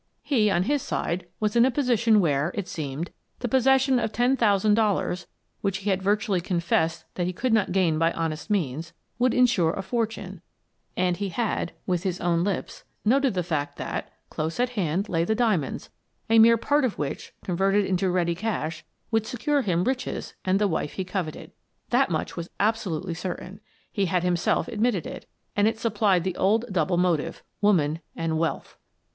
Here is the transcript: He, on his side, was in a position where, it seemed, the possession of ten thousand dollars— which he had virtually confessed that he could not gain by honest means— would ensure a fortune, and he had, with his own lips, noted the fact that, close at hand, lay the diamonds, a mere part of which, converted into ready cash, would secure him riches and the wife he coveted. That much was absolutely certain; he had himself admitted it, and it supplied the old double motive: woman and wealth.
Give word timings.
He, 0.23 0.49
on 0.49 0.63
his 0.63 0.81
side, 0.81 1.27
was 1.39 1.55
in 1.55 1.63
a 1.63 1.69
position 1.69 2.19
where, 2.21 2.49
it 2.55 2.67
seemed, 2.67 3.11
the 3.37 3.47
possession 3.47 3.99
of 3.99 4.11
ten 4.11 4.35
thousand 4.35 4.73
dollars— 4.73 5.27
which 5.61 5.77
he 5.85 5.91
had 5.91 6.01
virtually 6.01 6.41
confessed 6.41 7.05
that 7.13 7.27
he 7.27 7.33
could 7.33 7.53
not 7.53 7.71
gain 7.71 7.99
by 7.99 8.11
honest 8.13 8.49
means— 8.49 8.93
would 9.19 9.31
ensure 9.35 9.73
a 9.73 9.83
fortune, 9.83 10.41
and 10.97 11.17
he 11.17 11.29
had, 11.29 11.73
with 11.85 12.01
his 12.01 12.19
own 12.19 12.43
lips, 12.43 12.83
noted 13.05 13.35
the 13.35 13.43
fact 13.43 13.77
that, 13.77 14.11
close 14.31 14.59
at 14.59 14.69
hand, 14.69 15.07
lay 15.07 15.23
the 15.23 15.35
diamonds, 15.35 15.91
a 16.31 16.39
mere 16.39 16.57
part 16.57 16.83
of 16.83 16.97
which, 16.97 17.33
converted 17.43 17.85
into 17.85 18.09
ready 18.09 18.33
cash, 18.33 18.83
would 19.11 19.27
secure 19.27 19.61
him 19.61 19.83
riches 19.83 20.33
and 20.43 20.57
the 20.57 20.67
wife 20.67 20.93
he 20.93 21.03
coveted. 21.03 21.51
That 21.91 22.09
much 22.09 22.35
was 22.35 22.49
absolutely 22.59 23.13
certain; 23.13 23.59
he 23.91 24.07
had 24.07 24.23
himself 24.23 24.67
admitted 24.67 25.05
it, 25.05 25.27
and 25.55 25.67
it 25.67 25.77
supplied 25.77 26.23
the 26.23 26.35
old 26.37 26.65
double 26.71 26.97
motive: 26.97 27.43
woman 27.61 27.99
and 28.15 28.39
wealth. 28.39 28.79